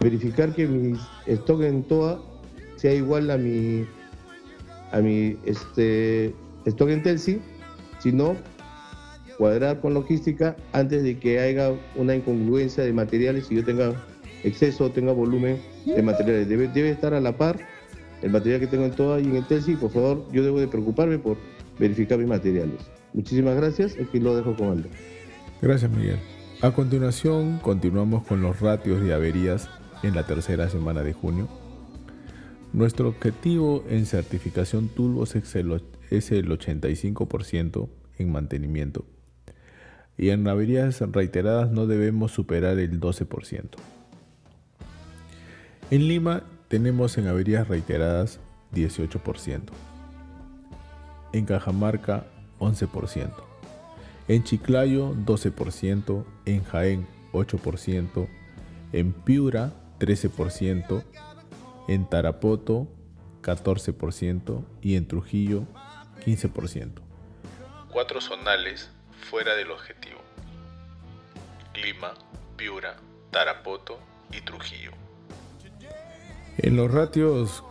verificar 0.00 0.54
que 0.54 0.66
mi 0.66 0.98
stock 1.26 1.62
en 1.62 1.82
TOA 1.84 2.22
sea 2.76 2.94
igual 2.94 3.30
a 3.30 3.36
mi 3.36 3.84
a 4.92 5.00
mi 5.00 5.36
este 5.44 6.34
stock 6.64 6.88
en 6.88 7.02
Telsi, 7.02 7.40
sino 7.98 8.36
cuadrar 9.38 9.80
con 9.80 9.94
logística 9.94 10.56
antes 10.72 11.02
de 11.02 11.18
que 11.18 11.38
haya 11.40 11.72
una 11.94 12.14
incongruencia 12.14 12.84
de 12.84 12.92
materiales 12.92 13.50
y 13.50 13.56
yo 13.56 13.64
tenga 13.64 13.92
exceso, 14.44 14.90
tenga 14.90 15.12
volumen 15.12 15.60
de 15.84 16.02
materiales. 16.02 16.48
Debe, 16.48 16.68
debe 16.68 16.90
estar 16.90 17.14
a 17.14 17.20
la 17.20 17.36
par 17.36 17.58
el 18.22 18.30
material 18.30 18.60
que 18.60 18.66
tengo 18.66 18.84
en 18.84 18.92
TOA 18.92 19.20
y 19.20 19.24
en 19.24 19.36
el 19.36 19.46
Telsi. 19.46 19.76
Por 19.76 19.90
favor, 19.90 20.26
yo 20.32 20.42
debo 20.42 20.60
de 20.60 20.68
preocuparme 20.68 21.18
por 21.18 21.36
verificar 21.78 22.18
mis 22.18 22.28
materiales. 22.28 22.80
Muchísimas 23.12 23.56
gracias. 23.56 23.96
Aquí 24.00 24.20
lo 24.20 24.36
dejo 24.36 24.54
con 24.56 24.68
Aldo. 24.68 24.88
Gracias, 25.60 25.90
Miguel. 25.90 26.18
A 26.62 26.70
continuación, 26.70 27.58
continuamos 27.58 28.26
con 28.26 28.40
los 28.40 28.60
ratios 28.60 29.02
de 29.02 29.12
averías 29.12 29.68
en 30.02 30.14
la 30.14 30.26
tercera 30.26 30.68
semana 30.68 31.02
de 31.02 31.12
junio. 31.12 31.48
Nuestro 32.76 33.08
objetivo 33.08 33.82
en 33.88 34.04
certificación 34.04 34.88
Turbos 34.88 35.34
es 35.34 35.54
el 35.54 35.70
85% 36.50 37.88
en 38.18 38.30
mantenimiento. 38.30 39.06
Y 40.18 40.28
en 40.28 40.46
averías 40.46 41.00
reiteradas 41.00 41.70
no 41.70 41.86
debemos 41.86 42.32
superar 42.32 42.78
el 42.78 43.00
12%. 43.00 43.70
En 45.90 46.06
Lima 46.06 46.42
tenemos 46.68 47.16
en 47.16 47.28
averías 47.28 47.66
reiteradas 47.66 48.40
18%, 48.74 49.62
en 51.32 51.46
Cajamarca 51.46 52.26
11%, 52.58 53.32
en 54.28 54.44
Chiclayo 54.44 55.14
12%, 55.14 56.24
en 56.44 56.62
Jaén 56.62 57.06
8%, 57.32 58.28
en 58.92 59.12
Piura 59.14 59.72
13%, 59.98 61.04
en 61.88 62.08
Tarapoto 62.08 62.88
14% 63.42 64.64
y 64.82 64.96
en 64.96 65.06
Trujillo 65.06 65.64
15%. 66.24 66.90
Cuatro 67.92 68.20
zonales 68.20 68.90
fuera 69.30 69.54
del 69.54 69.70
objetivo. 69.70 70.18
Lima, 71.74 72.14
Piura, 72.56 72.96
Tarapoto 73.30 73.98
y 74.32 74.40
Trujillo. 74.40 74.90
En 76.58 76.76
los 76.76 76.90
ratios 76.90 77.62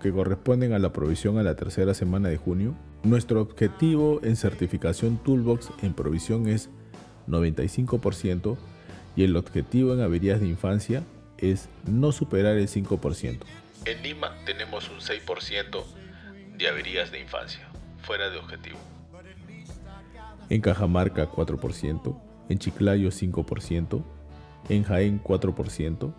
que 0.00 0.12
corresponden 0.12 0.72
a 0.72 0.78
la 0.78 0.92
provisión 0.92 1.38
a 1.38 1.42
la 1.42 1.56
tercera 1.56 1.92
semana 1.92 2.28
de 2.28 2.36
junio, 2.36 2.74
nuestro 3.02 3.40
objetivo 3.40 4.20
en 4.22 4.36
certificación 4.36 5.18
Toolbox 5.18 5.70
en 5.82 5.92
provisión 5.92 6.48
es 6.48 6.70
95% 7.26 8.56
y 9.16 9.24
el 9.24 9.36
objetivo 9.36 9.92
en 9.92 10.00
averías 10.00 10.40
de 10.40 10.46
infancia 10.46 11.02
es 11.38 11.68
no 11.86 12.12
superar 12.12 12.56
el 12.56 12.68
5%. 12.68 13.38
En 13.84 14.02
Lima 14.02 14.34
tenemos 14.44 14.88
un 14.90 14.98
6% 14.98 15.84
de 16.56 16.68
averías 16.68 17.10
de 17.10 17.20
infancia, 17.20 17.68
fuera 18.02 18.30
de 18.30 18.38
objetivo. 18.38 18.78
En 20.50 20.60
Cajamarca 20.60 21.30
4%, 21.30 22.20
en 22.48 22.58
Chiclayo 22.58 23.10
5%, 23.10 24.02
en 24.68 24.82
Jaén 24.82 25.22
4%, 25.22 26.14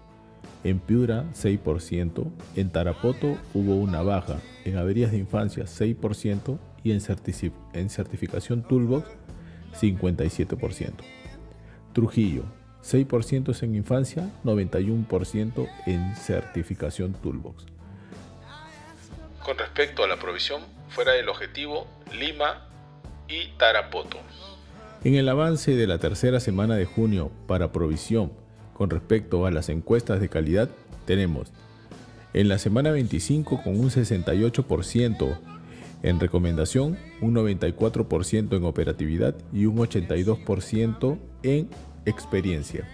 en 0.64 0.80
Piura 0.80 1.26
6%, 1.34 2.32
en 2.56 2.70
Tarapoto 2.70 3.38
hubo 3.54 3.76
una 3.76 4.02
baja, 4.02 4.40
en 4.66 4.78
averías 4.78 5.12
de 5.12 5.18
infancia 5.18 5.64
6% 5.66 6.60
y 6.84 6.92
en, 6.92 7.02
en 7.74 7.90
certificación 7.90 8.64
Toolbox 8.64 9.08
57%. 9.74 10.94
Trujillo 11.94 12.59
6% 12.84 13.64
en 13.64 13.76
infancia, 13.76 14.30
91% 14.44 15.70
en 15.86 16.16
certificación 16.16 17.14
Toolbox. 17.14 17.66
Con 19.44 19.58
respecto 19.58 20.04
a 20.04 20.08
la 20.08 20.18
provisión, 20.18 20.62
fuera 20.90 21.14
del 21.14 21.30
objetivo, 21.30 21.88
Lima 22.18 22.68
y 23.28 23.48
Tarapoto. 23.58 24.18
En 25.04 25.16
el 25.16 25.30
avance 25.30 25.76
de 25.76 25.88
la 25.88 25.98
tercera 25.98 26.40
semana 26.40 26.76
de 26.76 26.86
junio 26.86 27.32
para 27.48 27.72
provisión 27.72 28.34
con 28.74 28.90
respecto 28.90 29.46
a 29.46 29.52
las 29.52 29.70
encuestas 29.70 30.20
de 30.20 30.30
calidad, 30.30 30.70
tenemos 31.06 31.52
en 32.34 32.48
la 32.48 32.58
semana 32.58 32.92
25 32.92 33.64
con 33.64 33.80
un 33.80 33.90
68% 33.90 35.38
en 36.04 36.20
recomendación, 36.20 36.98
un 37.22 37.36
94% 37.36 38.56
en 38.56 38.64
operatividad 38.64 39.36
y 39.52 39.66
un 39.66 39.78
82% 39.78 41.18
en 41.44 41.70
experiencia. 42.06 42.88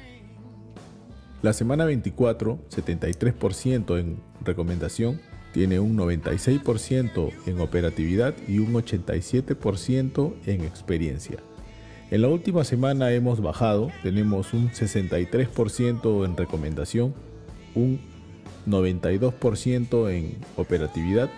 La 1.42 1.54
semana 1.54 1.86
24, 1.86 2.60
73% 2.70 4.00
en 4.00 4.18
recomendación, 4.44 5.22
tiene 5.54 5.80
un 5.80 5.96
96% 5.96 7.32
en 7.46 7.60
operatividad 7.62 8.34
y 8.48 8.60
un 8.60 8.74
87% 8.74 10.34
en 10.48 10.64
experiencia. 10.64 11.38
En 12.12 12.22
la 12.22 12.28
última 12.28 12.64
semana 12.64 13.12
hemos 13.12 13.42
bajado, 13.42 13.90
tenemos 14.04 14.54
un 14.54 14.70
63% 14.70 16.26
en 16.26 16.36
recomendación, 16.36 17.14
un 17.74 18.00
92% 18.68 20.12
en 20.12 20.38
operatividad 20.58 21.30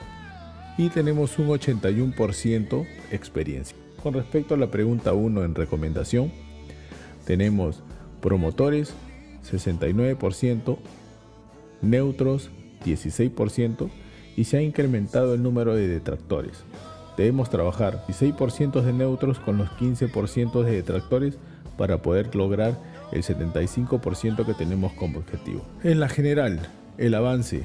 y 0.77 0.89
tenemos 0.89 1.37
un 1.39 1.49
81% 1.49 2.87
experiencia. 3.11 3.77
Con 4.01 4.13
respecto 4.13 4.53
a 4.53 4.57
la 4.57 4.71
pregunta 4.71 5.13
1 5.13 5.43
en 5.43 5.55
recomendación, 5.55 6.31
tenemos 7.27 7.83
promotores 8.21 8.93
69%, 9.43 10.77
neutros 11.81 12.49
16% 12.85 13.89
y 14.37 14.45
se 14.45 14.57
ha 14.57 14.61
incrementado 14.61 15.33
el 15.33 15.43
número 15.43 15.75
de 15.75 15.89
detractores. 15.89 16.63
Debemos 17.17 17.49
trabajar 17.49 18.05
16% 18.07 18.81
de 18.81 18.93
neutros 18.93 19.39
con 19.39 19.57
los 19.57 19.69
15% 19.71 20.63
de 20.63 20.71
detractores 20.71 21.37
para 21.77 22.01
poder 22.01 22.33
lograr 22.33 22.79
el 23.11 23.23
75% 23.23 24.45
que 24.45 24.53
tenemos 24.53 24.93
como 24.93 25.19
objetivo. 25.19 25.65
En 25.83 25.99
la 25.99 26.07
general, 26.07 26.61
el 26.97 27.13
avance 27.13 27.63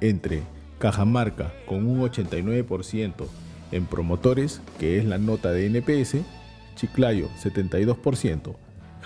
entre 0.00 0.42
Cajamarca 0.80 1.52
con 1.66 1.86
un 1.86 2.00
89% 2.00 3.26
en 3.70 3.86
promotores, 3.86 4.60
que 4.80 4.98
es 4.98 5.04
la 5.04 5.18
nota 5.18 5.52
de 5.52 5.66
NPS, 5.66 6.16
Chiclayo 6.74 7.28
72%, 7.40 8.56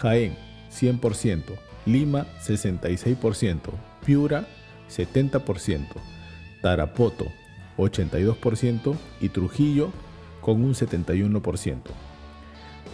Jaén 0.02 0.36
100%, 0.72 1.42
Lima 1.86 2.26
66%, 2.40 3.60
Piura 4.04 4.46
70%, 4.90 5.86
Tarapoto 6.60 7.26
82% 7.78 8.96
y 9.20 9.28
Trujillo 9.28 9.92
con 10.40 10.64
un 10.64 10.74
71%. 10.74 11.78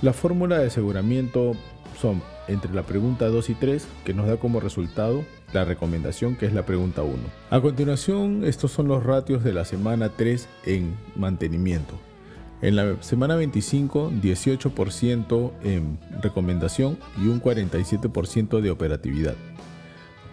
La 0.02 0.12
fórmula 0.12 0.58
de 0.58 0.66
aseguramiento 0.66 1.54
son 1.98 2.22
entre 2.46 2.72
la 2.72 2.82
pregunta 2.82 3.26
2 3.26 3.50
y 3.50 3.54
3, 3.54 3.86
que 4.04 4.14
nos 4.14 4.26
da 4.26 4.36
como 4.36 4.60
resultado 4.60 5.24
la 5.52 5.64
recomendación, 5.64 6.36
que 6.36 6.46
es 6.46 6.52
la 6.52 6.64
pregunta 6.66 7.02
1. 7.02 7.14
A 7.50 7.60
continuación, 7.60 8.44
estos 8.44 8.70
son 8.70 8.86
los 8.86 9.02
ratios 9.02 9.42
de 9.42 9.54
la 9.54 9.64
semana 9.64 10.10
3 10.10 10.48
en 10.66 10.94
mantenimiento. 11.16 11.98
En 12.60 12.74
la 12.74 13.00
semana 13.02 13.36
25, 13.36 14.10
18% 14.20 15.52
en 15.62 15.98
recomendación 16.20 16.98
y 17.22 17.28
un 17.28 17.40
47% 17.40 18.60
de 18.60 18.70
operatividad, 18.70 19.36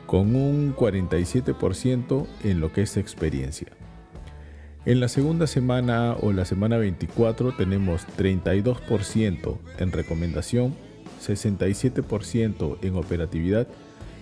con 0.07 0.35
un 0.35 0.75
47% 0.75 2.25
en 2.43 2.59
lo 2.59 2.73
que 2.73 2.81
es 2.81 2.97
experiencia. 2.97 3.67
En 4.87 4.99
la 4.99 5.07
segunda 5.07 5.45
semana 5.45 6.15
o 6.19 6.31
la 6.31 6.45
semana 6.45 6.77
24 6.77 7.53
tenemos 7.55 8.07
32% 8.17 9.57
en 9.77 9.91
recomendación, 9.91 10.75
67% 11.23 12.77
en 12.81 12.95
operatividad 12.95 13.67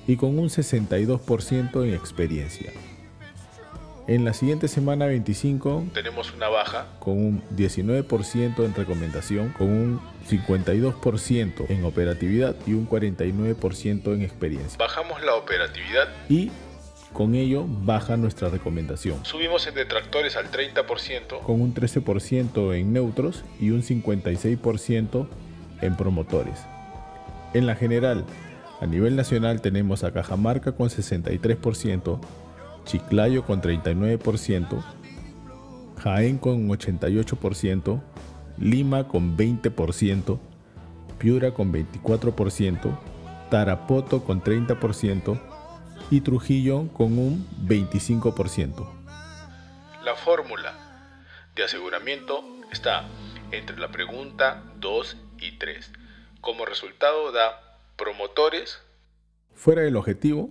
y 0.07 0.17
con 0.17 0.37
un 0.37 0.49
62% 0.49 1.83
en 1.85 1.93
experiencia. 1.93 2.71
En 4.05 4.25
la 4.25 4.33
siguiente 4.33 4.67
semana 4.67 5.05
25 5.05 5.85
tenemos 5.93 6.33
una 6.33 6.49
baja 6.49 6.87
con 6.99 7.17
un 7.17 7.43
19% 7.55 8.65
en 8.65 8.75
recomendación, 8.75 9.53
con 9.57 9.69
un 9.69 10.01
52% 10.29 11.69
en 11.69 11.85
operatividad 11.85 12.53
y 12.67 12.73
un 12.73 12.89
49% 12.89 14.13
en 14.13 14.21
experiencia. 14.23 14.77
Bajamos 14.77 15.23
la 15.23 15.35
operatividad 15.35 16.09
y 16.27 16.51
con 17.13 17.33
ello 17.35 17.63
baja 17.65 18.17
nuestra 18.17 18.49
recomendación. 18.49 19.23
Subimos 19.23 19.67
en 19.67 19.75
detractores 19.75 20.35
al 20.35 20.51
30%, 20.51 21.39
con 21.39 21.61
un 21.61 21.73
13% 21.73 22.75
en 22.75 22.91
neutros 22.91 23.45
y 23.61 23.69
un 23.69 23.83
56% 23.83 25.27
en 25.79 25.95
promotores. 25.95 26.59
En 27.53 27.67
la 27.67 27.75
general, 27.75 28.25
a 28.81 28.85
nivel 28.85 29.15
nacional 29.15 29.61
tenemos 29.61 30.03
a 30.03 30.11
Cajamarca 30.11 30.73
con 30.73 30.89
63%, 30.89 32.19
Chiclayo 32.85 33.45
con 33.45 33.61
39%, 33.61 34.83
Jaén 35.97 36.37
con 36.37 36.67
88%, 36.69 38.01
Lima 38.57 39.07
con 39.07 39.37
20%, 39.37 40.39
Piura 41.17 41.53
con 41.53 41.73
24%, 41.73 42.99
Tarapoto 43.49 44.23
con 44.23 44.43
30%, 44.43 45.39
y 46.09 46.21
Trujillo 46.21 46.87
con 46.93 47.17
un 47.17 47.47
25%. 47.65 48.87
La 50.03 50.15
fórmula 50.15 50.73
de 51.55 51.63
aseguramiento 51.63 52.43
está 52.71 53.07
entre 53.51 53.77
la 53.77 53.89
pregunta 53.89 54.63
2 54.77 55.17
y 55.39 55.57
3. 55.57 55.91
Como 56.41 56.65
resultado 56.65 57.31
da 57.31 57.79
promotores. 57.95 58.81
Fuera 59.55 59.81
del 59.81 59.95
objetivo, 59.95 60.49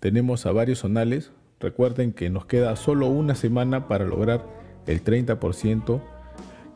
tenemos 0.00 0.46
a 0.46 0.52
varios 0.52 0.80
zonales. 0.80 1.30
Recuerden 1.60 2.14
que 2.14 2.30
nos 2.30 2.46
queda 2.46 2.74
solo 2.74 3.08
una 3.08 3.34
semana 3.34 3.86
para 3.86 4.06
lograr 4.06 4.46
el 4.86 5.04
30%, 5.04 6.00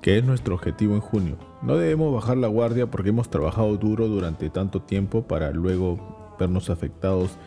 que 0.02 0.18
es 0.18 0.24
nuestro 0.24 0.54
objetivo 0.54 0.94
en 0.94 1.00
junio. 1.00 1.38
No 1.62 1.76
debemos 1.76 2.12
bajar 2.12 2.36
la 2.36 2.48
guardia 2.48 2.90
porque 2.90 3.08
hemos 3.08 3.30
trabajado 3.30 3.78
duro 3.78 4.08
durante 4.08 4.50
tanto 4.50 4.82
tiempo 4.82 5.26
para 5.26 5.52
luego 5.52 6.36
vernos 6.38 6.68
afectados 6.68 7.38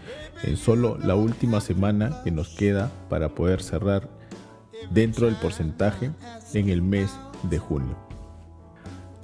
en 0.43 0.57
solo 0.57 0.97
la 0.97 1.13
última 1.13 1.61
semana 1.61 2.21
que 2.23 2.31
nos 2.31 2.55
queda 2.55 2.91
para 3.07 3.29
poder 3.29 3.61
cerrar 3.61 4.09
dentro 4.89 5.27
del 5.27 5.35
porcentaje 5.35 6.09
en 6.55 6.69
el 6.69 6.81
mes 6.81 7.15
de 7.43 7.59
junio. 7.59 7.95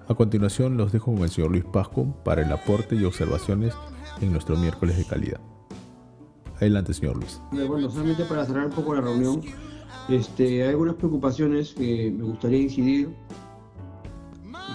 A 0.07 0.13
continuación 0.13 0.77
los 0.77 0.91
dejo 0.91 1.13
con 1.13 1.23
el 1.23 1.29
señor 1.29 1.49
Luis 1.49 1.65
Pasco 1.65 2.13
para 2.23 2.43
el 2.43 2.51
aporte 2.51 2.95
y 2.95 3.05
observaciones 3.05 3.73
en 4.21 4.31
nuestro 4.31 4.55
miércoles 4.55 4.97
de 4.97 5.05
calidad. 5.05 5.52
Adelante, 6.57 6.93
señor 6.93 7.17
Luis. 7.17 7.41
Bueno, 7.51 7.89
solamente 7.89 8.25
para 8.25 8.45
cerrar 8.45 8.67
un 8.67 8.71
poco 8.71 8.93
la 8.93 9.01
reunión, 9.01 9.41
este, 10.09 10.63
hay 10.63 10.69
algunas 10.69 10.95
preocupaciones 10.95 11.73
que 11.73 12.11
me 12.11 12.23
gustaría 12.23 12.59
incidir. 12.59 13.15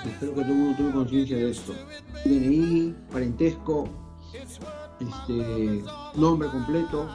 espero 0.05 0.35
que 0.35 0.43
todo 0.43 0.53
el 0.53 0.59
mundo 0.59 0.77
tome 0.77 0.93
conciencia 0.93 1.37
de 1.37 1.51
esto. 1.51 1.73
DNI, 2.25 2.95
parentesco, 3.13 3.89
este, 5.01 5.83
nombre 6.17 6.49
completo, 6.49 7.09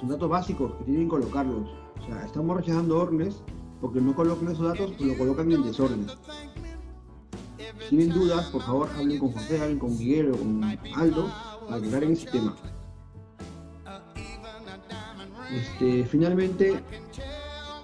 son 0.00 0.08
datos 0.08 0.28
básicos 0.28 0.74
que 0.78 0.84
tienen 0.84 1.04
que 1.04 1.10
colocarlos. 1.10 1.68
O 2.00 2.06
sea, 2.06 2.24
estamos 2.24 2.56
rechazando 2.56 2.98
órdenes 2.98 3.42
porque 3.80 4.00
no 4.00 4.14
colocan 4.14 4.48
esos 4.48 4.66
datos 4.66 4.92
o 4.98 5.04
lo 5.04 5.16
colocan 5.16 5.50
en 5.52 5.62
desorden. 5.62 6.06
Si 7.58 7.96
tienen 7.96 8.10
dudas, 8.10 8.46
por 8.46 8.62
favor, 8.62 8.88
hablen 8.96 9.18
con 9.18 9.32
José, 9.32 9.60
hablen 9.60 9.78
con 9.78 9.96
Miguel 9.96 10.32
o 10.32 10.36
con 10.38 10.64
Aldo 10.94 11.30
para 11.66 11.76
aclarar 11.76 12.04
el 12.04 12.16
sistema. 12.16 12.54
Este, 15.54 16.04
finalmente, 16.04 16.80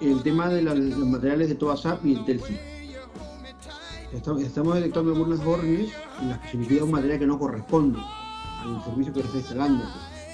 el 0.01 0.23
tema 0.25 0.49
de 0.49 0.63
los 0.63 0.97
materiales 1.07 1.49
de 1.51 1.55
toda 1.55 1.77
SAP 1.77 2.05
y 2.05 2.15
el 2.15 2.25
Telsi. 2.25 2.57
Estamos 4.13 4.75
detectando 4.75 5.13
algunas 5.13 5.39
órdenes 5.47 5.93
en 6.21 6.31
las 6.31 6.41
que 6.41 6.49
se 6.49 6.57
liquida 6.57 6.83
un 6.83 6.91
material 6.91 7.21
que 7.21 7.27
no 7.27 7.39
corresponde 7.39 8.01
al 8.61 8.85
servicio 8.85 9.13
que 9.13 9.21
se 9.21 9.27
está 9.27 9.39
instalando. 9.39 9.85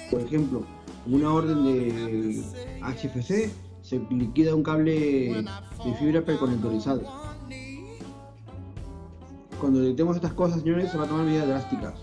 Por 0.09 0.21
ejemplo, 0.21 0.63
en 1.05 1.13
una 1.13 1.31
orden 1.31 1.63
de 1.63 2.43
HFC 2.81 3.51
se 3.83 3.99
liquida 4.09 4.55
un 4.55 4.63
cable 4.63 5.43
de 5.83 5.93
fibra 5.99 6.25
preconectorizado. 6.25 7.03
Cuando 9.59 9.79
detectemos 9.79 10.15
estas 10.15 10.33
cosas, 10.33 10.61
señores, 10.61 10.91
se 10.91 10.97
va 10.97 11.03
a 11.03 11.07
tomar 11.07 11.25
medidas 11.25 11.47
drásticas. 11.47 11.93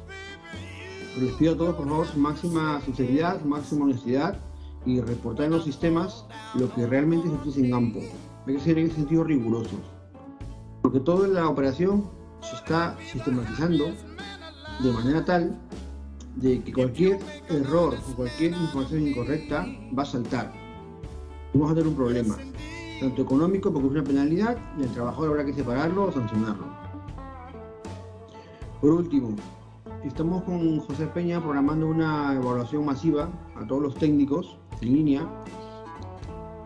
les 1.19 1.33
pido 1.35 1.55
a 1.55 1.57
todos, 1.57 1.75
por 1.75 1.89
favor, 1.89 2.17
máxima 2.17 2.81
sinceridad, 2.83 3.43
máxima 3.43 3.85
honestidad 3.85 4.39
y 4.87 5.01
reportar 5.01 5.47
en 5.47 5.53
los 5.53 5.65
sistemas 5.65 6.27
lo 6.55 6.73
que 6.75 6.87
realmente 6.87 7.29
se 7.29 7.35
utiliza 7.35 7.61
en 7.61 7.71
campo. 7.71 8.01
Hay 8.47 8.55
que 8.55 8.61
ser 8.61 8.79
en 8.79 8.87
ese 8.87 8.97
sentido 8.97 9.25
rigurosos. 9.25 9.81
Porque 10.83 11.01
toda 11.01 11.29
la 11.29 11.49
operación 11.49 12.11
se 12.43 12.57
está 12.57 12.97
sistematizando 13.11 13.87
de 14.83 14.93
manera 14.93 15.25
tal 15.25 15.59
de 16.37 16.61
que 16.63 16.73
cualquier 16.73 17.19
error 17.49 17.95
o 18.11 18.17
cualquier 18.17 18.53
información 18.53 19.07
incorrecta 19.09 19.67
va 19.97 20.03
a 20.03 20.07
saltar. 20.07 20.53
Vamos 21.55 21.71
a 21.71 21.75
tener 21.75 21.89
un 21.89 21.95
problema, 21.95 22.37
tanto 23.01 23.23
económico 23.23 23.73
porque 23.73 23.87
es 23.87 23.93
una 23.93 24.05
penalidad 24.05 24.59
y 24.79 24.83
el 24.83 24.91
trabajador 24.91 25.31
habrá 25.31 25.45
que 25.45 25.55
separarlo 25.55 26.05
o 26.05 26.13
sancionarlo. 26.13 26.67
Por 28.81 28.91
último, 28.91 29.37
estamos 30.03 30.43
con 30.43 30.81
José 30.81 31.07
Peña 31.07 31.41
programando 31.41 31.87
una 31.87 32.35
evaluación 32.35 32.85
masiva 32.85 33.31
a 33.57 33.67
todos 33.67 33.83
los 33.83 33.95
técnicos 33.95 34.59
en 34.81 34.93
línea, 34.93 35.29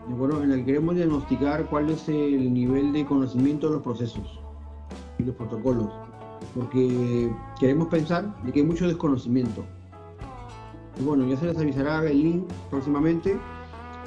bueno, 0.07 0.41
en 0.41 0.49
la 0.49 0.55
que 0.57 0.65
queremos 0.65 0.95
diagnosticar 0.95 1.65
cuál 1.69 1.89
es 1.89 2.09
el 2.09 2.53
nivel 2.53 2.93
de 2.93 3.05
conocimiento 3.05 3.67
de 3.67 3.73
los 3.73 3.83
procesos 3.83 4.39
y 5.19 5.23
los 5.23 5.35
protocolos 5.35 5.89
porque 6.55 7.31
queremos 7.59 7.87
pensar 7.87 8.43
de 8.43 8.51
que 8.51 8.59
hay 8.59 8.65
mucho 8.65 8.87
desconocimiento. 8.87 9.63
Bueno, 11.03 11.25
ya 11.27 11.37
se 11.37 11.45
les 11.45 11.57
avisará 11.57 12.03
el 12.09 12.21
link 12.21 12.43
próximamente. 12.69 13.37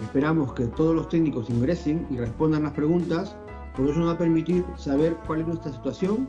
Esperamos 0.03 0.53
que 0.55 0.67
todos 0.67 0.95
los 0.95 1.09
técnicos 1.09 1.49
ingresen 1.49 2.07
y 2.11 2.17
respondan 2.17 2.65
las 2.65 2.73
preguntas, 2.73 3.37
porque 3.77 3.93
eso 3.93 4.01
nos 4.01 4.11
va 4.11 4.15
a 4.15 4.19
permitir 4.19 4.65
saber 4.77 5.17
cuál 5.27 5.41
es 5.41 5.47
nuestra 5.47 5.73
situación 5.73 6.29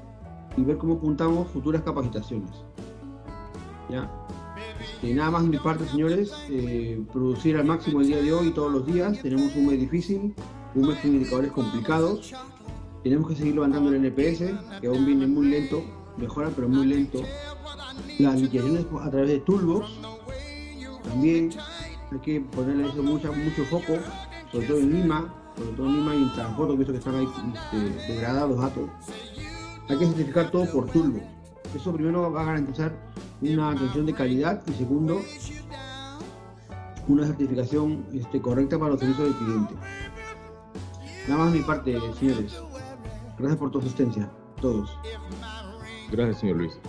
y 0.55 0.63
ver 0.63 0.77
cómo 0.77 0.95
apuntamos 0.95 1.47
futuras 1.49 1.81
capacitaciones. 1.81 2.63
¿Ya? 3.89 4.09
Nada 5.03 5.31
más 5.31 5.43
de 5.43 5.49
mi 5.49 5.57
parte, 5.57 5.87
señores, 5.87 6.31
eh, 6.49 7.01
producir 7.11 7.57
al 7.57 7.65
máximo 7.65 8.01
el 8.01 8.07
día 8.07 8.17
de 8.17 8.33
hoy 8.33 8.51
todos 8.51 8.71
los 8.71 8.85
días. 8.85 9.21
Tenemos 9.21 9.55
un 9.55 9.67
mes 9.67 9.79
difícil, 9.79 10.33
un 10.75 10.87
mes 10.87 10.99
con 10.99 11.13
indicadores 11.13 11.51
complicados. 11.51 12.33
Tenemos 13.03 13.27
que 13.27 13.35
seguir 13.35 13.55
levantando 13.55 13.89
el 13.89 13.95
NPS, 13.97 14.79
que 14.79 14.87
aún 14.87 15.05
viene 15.05 15.27
muy 15.27 15.47
lento, 15.47 15.83
mejora 16.17 16.49
pero 16.55 16.69
muy 16.69 16.87
lento. 16.87 17.21
Las 18.19 18.41
liquidaciones 18.41 18.85
a 19.01 19.09
través 19.11 19.29
de 19.29 19.39
Toolbox, 19.39 19.87
también 21.03 21.51
hay 22.11 22.19
que 22.19 22.41
ponerle 22.41 22.87
eso 22.87 23.03
mucho, 23.03 23.33
foco, 23.69 23.99
sobre 24.51 24.67
todo 24.67 24.77
en 24.79 24.93
Lima, 24.93 25.33
sobre 25.57 25.71
todo 25.71 25.87
en 25.87 25.93
Lima 25.97 26.15
y 26.15 26.23
en 26.23 26.33
Transporte, 26.33 26.75
visto 26.77 26.93
que 26.93 26.99
están 26.99 27.15
ahí 27.15 27.27
este, 27.53 28.13
degradados 28.13 28.59
datos. 28.59 28.89
Hay 29.89 29.97
que 29.97 30.05
certificar 30.05 30.49
todo 30.49 30.65
por 30.71 30.89
Toolbox. 30.89 31.23
Eso 31.75 31.91
primero 31.91 32.31
va 32.31 32.41
a 32.41 32.45
garantizar 32.45 32.93
una 33.51 33.71
atención 33.71 34.05
de 34.05 34.13
calidad 34.13 34.61
y 34.67 34.71
segundo, 34.73 35.21
una 37.07 37.25
certificación 37.27 38.05
este, 38.13 38.41
correcta 38.41 38.77
para 38.77 38.91
los 38.91 38.99
servicios 38.99 39.27
del 39.27 39.37
cliente. 39.37 39.73
Nada 41.27 41.43
más 41.43 41.53
de 41.53 41.59
mi 41.59 41.65
parte, 41.65 41.97
señores. 42.19 42.61
Gracias 43.37 43.57
por 43.57 43.71
tu 43.71 43.79
asistencia, 43.79 44.29
todos. 44.61 44.97
Gracias, 46.11 46.39
señor 46.39 46.57
Luis. 46.57 46.79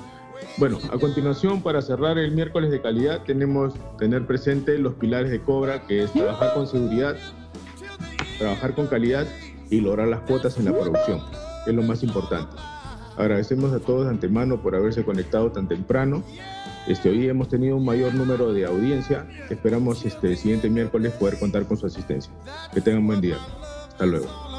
Bueno, 0.58 0.78
a 0.92 0.98
continuación, 0.98 1.62
para 1.62 1.82
cerrar 1.82 2.18
el 2.18 2.32
miércoles 2.32 2.70
de 2.70 2.80
calidad, 2.80 3.22
tenemos 3.24 3.74
tener 3.98 4.26
presente 4.26 4.78
los 4.78 4.94
pilares 4.94 5.30
de 5.30 5.40
Cobra, 5.40 5.86
que 5.86 6.04
es 6.04 6.12
trabajar 6.12 6.54
con 6.54 6.66
seguridad, 6.68 7.16
trabajar 8.38 8.74
con 8.74 8.86
calidad 8.86 9.26
y 9.70 9.80
lograr 9.80 10.08
las 10.08 10.20
cuotas 10.20 10.56
en 10.58 10.66
la 10.66 10.72
producción, 10.72 11.20
es 11.66 11.74
lo 11.74 11.82
más 11.82 12.02
importante. 12.02 12.56
Agradecemos 13.16 13.72
a 13.72 13.81
todos 13.81 14.05
de 14.05 14.11
antemano 14.11 14.61
por 14.61 14.74
haberse 14.74 15.05
conectado 15.05 15.50
tan 15.53 15.68
temprano. 15.68 16.22
Este, 16.87 17.09
hoy 17.09 17.29
hemos 17.29 17.48
tenido 17.48 17.77
un 17.77 17.85
mayor 17.85 18.14
número 18.14 18.53
de 18.53 18.66
audiencia. 18.66 19.27
Esperamos 19.48 20.05
este, 20.05 20.37
siguiente 20.37 20.68
miércoles 20.68 21.12
poder 21.12 21.38
contar 21.38 21.64
con 21.66 21.77
su 21.77 21.87
asistencia. 21.87 22.33
Que 22.72 22.81
tengan 22.81 23.07
buen 23.07 23.20
día. 23.20 23.37
Hasta 23.88 24.07
luego. 24.07 24.53